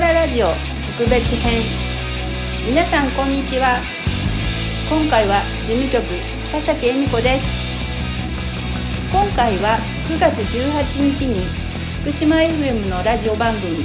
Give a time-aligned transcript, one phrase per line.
[0.00, 0.48] ララジオ
[0.96, 1.60] 特別編。
[2.66, 3.80] 皆さんこんにちは。
[4.88, 6.02] 今回は事務局
[6.50, 7.46] 田崎恵美子です。
[9.12, 11.44] 今回は9月18日に
[12.00, 13.84] 福島 FM のラジオ番組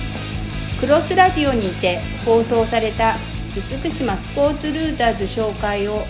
[0.79, 3.17] クロスラディオにて放送された
[3.53, 6.03] 美島スポーツルーターズ紹介を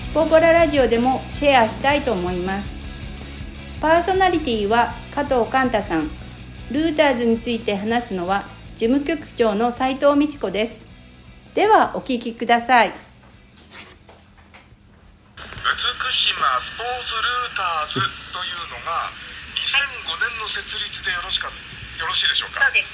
[0.00, 2.68] スポボララジオでもシェアしたいと思います。
[3.80, 6.10] パーソナリティは加藤寛太さん。
[6.72, 10.84] ルーターズについて話すのは事務局長の斉藤美智子です
[11.54, 12.94] ではお聞きください美
[16.12, 18.00] 島スポーツルーターズ
[18.30, 19.10] というのが
[19.56, 22.60] 2005年の設立でよろしかよろしいでしょうか？
[22.62, 22.88] そうです。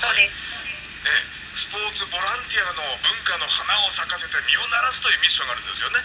[0.00, 0.36] そうです。
[1.08, 1.24] ええ
[1.56, 6.02] スポーツボランティアの文化の花を咲かせて身を鳴らすというミッションがあるんですよね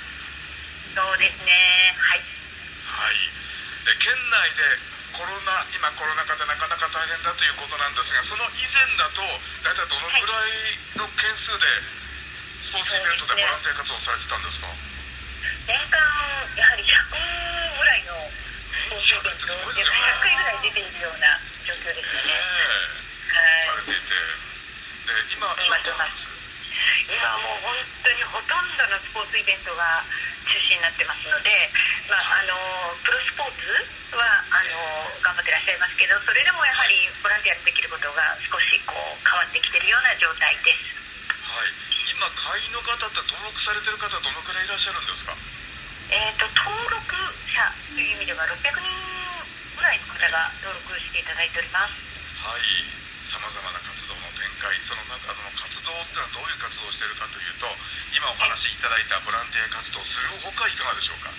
[0.93, 1.51] そうですね。
[1.97, 2.21] はい。
[2.21, 3.17] はい
[3.85, 4.63] で県内で
[5.13, 9.21] コロナ今コロナ禍でなかなか大変だということなんですがその以前だと
[9.65, 11.65] 大体どのくらいの件数で
[12.61, 14.67] スポーツイベントでボランティア活動されてたんですか？
[15.67, 15.99] 年間
[16.57, 16.89] やはり100
[17.77, 18.13] ぐらいの
[18.89, 22.33] 年スポーツイベント100ってすごい100ですよね回ぐらい出ているような状況ですよね。
[22.33, 22.41] はい。
[23.29, 24.13] ええされていて。
[25.09, 26.27] で今今どうなんです
[27.09, 27.73] 今はもう本
[28.03, 30.05] 当にほとんどのスポーツイベントが
[30.45, 31.49] 中止になってますので、
[32.09, 32.53] まあ、あの
[33.01, 34.98] プロスポーツはあの
[35.49, 36.93] ってらっしゃいますけどそれでもやはり
[37.25, 40.93] ボランティアできることが少しこう変わってきてるような状態です。
[41.41, 41.73] はい。
[42.13, 45.33] 今会員の方って登録されてる方どのくらいいらっしゃるんですか？
[46.13, 47.01] えー、と登録
[47.49, 48.93] 者という意味では600人
[49.73, 51.97] ぐらいの方が登録していただいております。
[52.45, 52.61] はい。
[53.25, 57.65] さまざまな活動の展開その中の活動ってのはどういう活動をしているかというと
[58.17, 61.29] 今お話しいただいたボランティア活動するほかいかがでしょうか？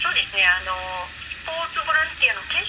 [0.00, 0.44] そうですね。
[0.48, 0.72] あの
[1.44, 2.61] スポーツボランティアの研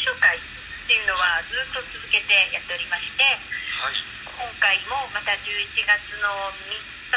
[0.84, 3.96] っていうのはずっと続けてやっておりましてはい。
[4.36, 5.48] 今回もまた11
[5.88, 6.28] 月の
[6.68, 7.16] 3日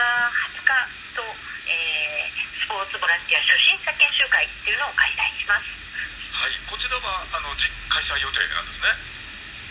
[0.55, 0.71] 20日
[1.19, 1.27] と、
[1.67, 5.71] えースポーツボランティア初心者研修会っていうのを開催します。
[6.35, 6.59] はい。
[6.67, 8.91] こちらはあの実開催予定なんですね。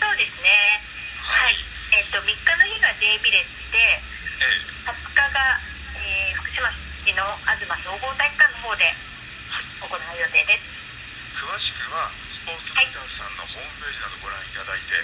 [0.00, 0.80] そうですね。
[1.20, 1.60] はい、
[1.92, 4.00] えっ、と3日の日が J ビレッジでえ
[4.48, 4.88] え。
[4.88, 5.60] 20日が、
[6.00, 6.72] えー福島
[7.04, 7.20] 市の
[7.60, 8.96] 東総合体育館の方で
[9.84, 10.75] 行う予定です
[11.36, 14.96] 詳しくはスポーツリーダーズさんのホームページなどご覧いただいて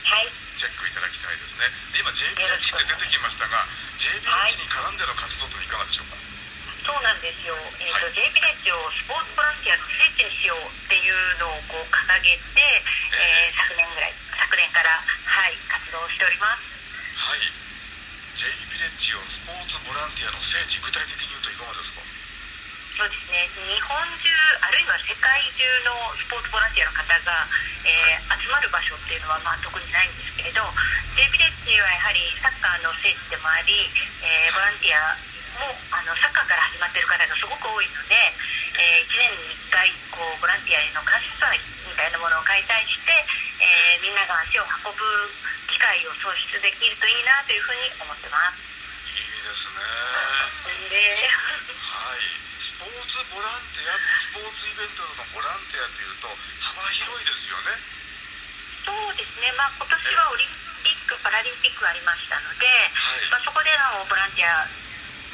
[0.00, 0.28] はい。
[0.56, 1.68] チェックいただきたいですね。
[1.92, 3.64] で今 J ビレッジって出てきましたが
[4.00, 6.16] J ビレッジに絡んでの活動というのはいかがでしょうか？
[6.80, 8.16] そうなんですよ、えーとはい。
[8.16, 12.60] レッジをスポーツボランティアの聖地にしようっていうのをこう掲げて、
[13.16, 13.56] えー。
[13.56, 16.64] 昨年ぐらい昨年から、はい、活動しております。
[17.20, 17.40] はい。
[18.40, 22.00] J ビレッジをスポーツボランティアの聖地具体的に言うといかがですか？
[23.00, 23.48] そうですね。
[23.64, 24.28] 日本中
[24.60, 27.48] あるいは世界中のスポーツボランティアの方が、
[27.88, 30.60] えー集まる場所っていうのは、まあ、特にないんですけれど
[31.16, 33.88] J ビレッジはやはりサッカーの聖地でもあり、
[34.20, 35.16] えーボランティア
[35.64, 38.16] もあのサッカーから始まっている方がすごく多いので、
[38.76, 41.56] え1年に1回こうボランティアへの感謝祭
[41.88, 43.16] みたいなものを開催して、
[43.64, 45.00] えーみんなが足を運ぶ
[45.72, 48.60] 機会を創出できるといいなというふうに思ってます。
[48.60, 49.80] いいですね。
[50.92, 51.08] で
[51.80, 52.49] はい。
[52.49, 52.49] ス
[52.80, 56.32] ポーツボランティアスポーツイベントのボランティアというと
[56.64, 57.76] 幅広いですよね。
[58.88, 60.48] そうですね、まあ、今年はオリン
[60.80, 63.28] ピック・パラリンピックがありましたので、はい。
[63.28, 64.64] まあ、そこでのボランティア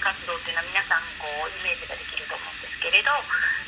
[0.02, 3.14] 活動っていうのは皆さんこうイメージができると思うんですけれど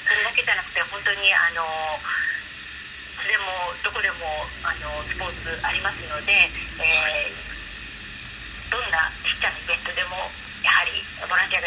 [0.06, 4.26] それだけじゃなくて本当にあのいつでもどこでも
[4.66, 6.50] あのスポーツありますので、
[6.82, 7.58] えー
[8.68, 10.28] どんなちっちゃなイベントでも
[10.60, 11.00] やはり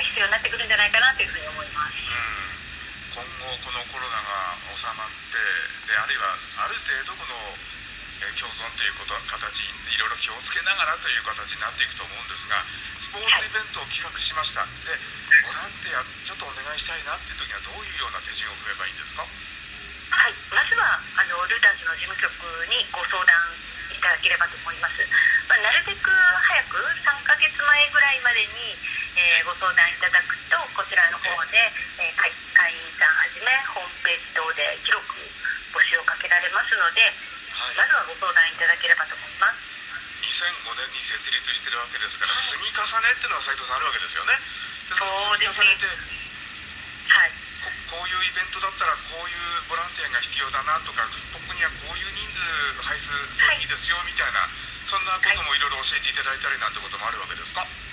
[0.02, 1.94] が必要になってくるんじゃないかなというふうに思います。
[2.10, 3.22] うん。
[3.22, 5.38] 今後このコロナが収まって
[5.86, 6.34] であるいは
[6.66, 7.38] ある程度この
[8.22, 12.62] えー共存ということ形にいろいろ気をつけながらという形になっていくと思うんですが
[13.02, 14.64] スポーツイベントを企画しました。
[14.90, 14.94] で
[15.46, 19.26] ボランティアちょっとお願いしたいなっていう時にはどういうような手順を踏めばいいんですか？
[20.12, 22.32] はい、まずはあのルーターズの事務局
[22.70, 23.32] にご相談
[23.92, 25.02] いただければと思います。
[25.50, 28.76] まあ、なるべく早く3ヶ月前ぐらいまでに、
[29.22, 31.58] えーご相談いただくとこちらの方で、
[32.02, 35.18] えー会会員さんはじめホームページ等で広く
[35.74, 37.76] 募集をかけられますのではい。
[37.78, 39.62] まずはご相談いただければと思います。
[40.22, 44.34] 2005年に設立してるわけですから積み重ねっていうのは斉藤さんあるわけですよね。
[44.90, 45.70] でそのそうですね。
[45.70, 45.86] 積み重ねて
[47.12, 47.32] はい。
[47.92, 51.04] ここういうイベントだったらこういうボランティアが必要だなとか
[51.36, 52.40] 僕にはこういう人数
[52.88, 54.48] 配数といいですよみたいな、
[54.88, 55.60] そんなこともい。
[55.60, 57.62] ろいろ教えていただいたりなんてこともあるわけですか？
[57.62, 57.91] そう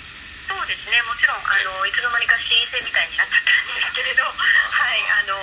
[0.69, 5.33] ですね、もちろんあのいつの間にか申請みたいになっちゃったんですけれど、はい、あの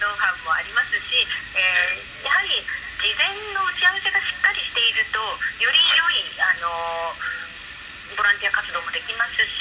[0.00, 1.20] ノウハウもありますし、
[1.52, 2.64] えーやはり
[2.96, 5.20] 事前の打ち合わせがしっかりしていると、
[5.60, 6.72] より良いあの
[8.16, 9.60] ボランティア活動もできますし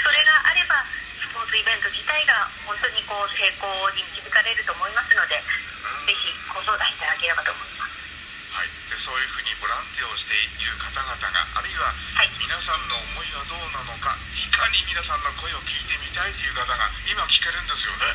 [0.00, 0.84] それがあれば
[1.20, 3.64] スポーツイベント自体が本当にこう成功
[3.96, 5.40] に導かれると思いますので、
[6.04, 7.89] ぜひご相談いただければと思います。
[8.98, 12.30] そういうふうにボランティアをしている方々があるいははい。
[12.40, 18.12] 皆さんの思いはどうなのか直に皆さんの声を聞いてみたいという方が今聞けるんですよね。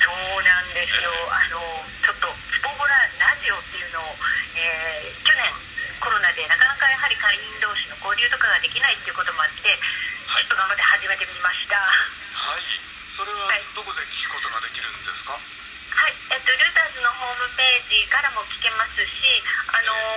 [0.00, 1.58] そうなんですよ、あの
[2.02, 4.16] ちょっとスポボララジオっていうのを、
[4.54, 5.50] えー去年、
[5.98, 10.46] コロナでなかなかやはり会員同士の交流とかができないっていうこともあって、はい。
[10.46, 11.76] ちょっと頑張って始めてみました。
[11.76, 12.62] はい。
[13.10, 13.62] それははい。
[13.74, 15.34] どこで聞くことができるんですか？
[15.34, 19.23] はい、えっと、ルーターズのホームページからも聞けますし、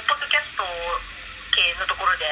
[0.06, 0.64] ポッドキャスト
[1.58, 2.26] 系のところで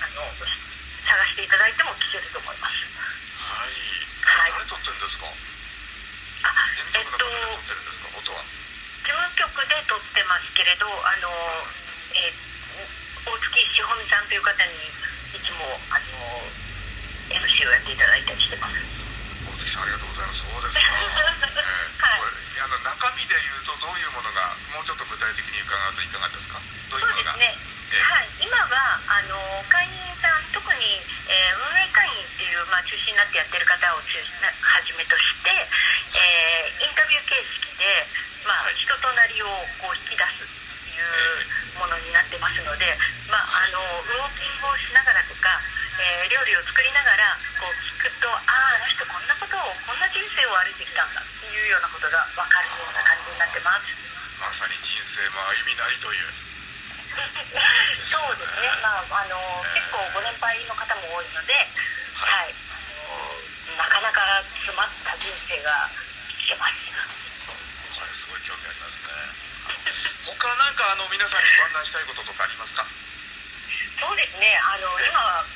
[0.00, 2.88] あの探していただいても聞けると思います。
[3.36, 4.52] はい、はい。
[4.56, 5.26] 誰撮ってるんですか？
[5.28, 8.08] あ事務えっと局の方で撮ってるんですか？
[8.16, 8.40] 音は。
[9.02, 11.28] 事務局で撮ってますけれど、あの
[12.16, 12.52] えー
[13.22, 14.72] 大月しほみさんという方に
[15.36, 15.62] いつも
[15.94, 16.42] あの
[17.30, 18.74] MC をやっていただいたりしてます。
[19.46, 20.42] 大月さんありがとうございます。
[20.42, 26.62] そうですか、 えーはいあの中身で言うとどういうものがもうちょっと具体的に伺うといかがですか？
[26.94, 27.34] どういうものが？
[27.34, 27.58] そうですね。
[27.90, 29.34] ええはい、今はあの
[29.66, 34.06] 会員さん特に、えー運営会員っていうまあ中心になってやってる方をは
[34.86, 35.50] じめとして、
[36.14, 38.06] えーインタビュー形式で
[38.46, 39.50] まあはい人となりを
[39.82, 40.48] こう引き出すっ
[40.86, 42.94] ていうものになってますので、
[43.26, 45.50] まああのウォーキングをしながらとか。
[46.00, 53.92] えー料理を作りながらこう聞くとあああの人こんなことをこんな人生を歩いてきたんだっていうようなことが分かるような感じになってます。
[54.40, 54.64] まさ
[55.32, 56.28] に人生も歩みなりという。
[58.04, 59.36] そうですね、まあ、あの
[59.74, 62.54] 結構ご年配の方も多いので、はい。
[62.72, 62.80] あ
[63.76, 65.88] のなかなか詰まった人生が
[66.40, 66.74] 聞けます。
[68.00, 69.08] これすごい興味ありますね。
[70.26, 72.86] 他なんかあの皆さんにご案内したいこととかありますか？
[74.00, 75.46] そうですね、あの今、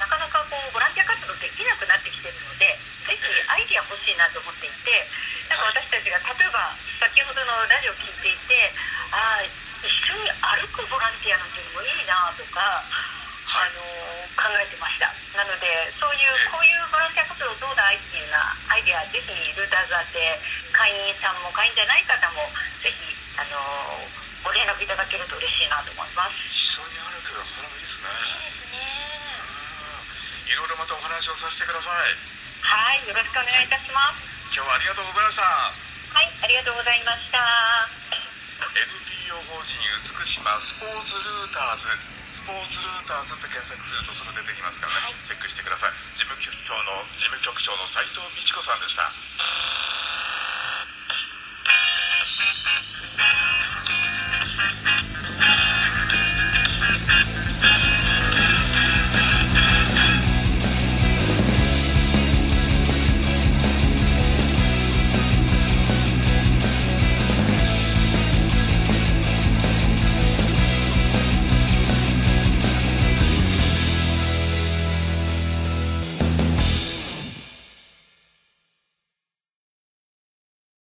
[0.00, 2.66] なかなかこうボランティア活動できなくなってきてるので、
[3.06, 5.06] ぜひアイディア欲しいなと思っていて、
[5.48, 8.72] なんか私たちが例えば先ほどのラジオ聞いていて、
[9.12, 9.44] ああ、
[9.84, 12.84] 一緒に歩くボランティアなんていうのもいいなとか。
[13.54, 13.78] あの
[14.34, 15.06] 考えてました。
[15.36, 15.68] なので
[16.00, 20.40] そういうこういうボランティア活動どうだいっていうようなアイデアぜひルーターズ宛て
[20.72, 22.42] 会員さんも会員じゃない方も
[22.82, 23.60] ぜひあの
[24.42, 26.40] ご連絡いただけると嬉しいなと思います。
[26.50, 28.08] 一緒に歩くこれもいいですね。
[28.42, 28.80] ですね。
[28.80, 30.50] うん。
[30.50, 32.34] いろいろまたお話をさせてください。
[32.64, 35.42] はいよろしくお願いいたします今日はありがとうございました。
[35.42, 37.42] はいありがとうございました。
[38.70, 41.90] NPO 法人美島スポーツルーターズ。
[42.30, 45.94] スポーツルーターズって検索するとすぐ出てきますからね、チェックしてください。
[46.14, 49.10] 事務局長の事務局長の斉藤美智子さんでした